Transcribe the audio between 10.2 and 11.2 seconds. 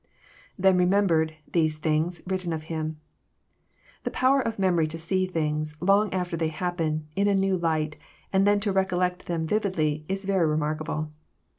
very remarkable.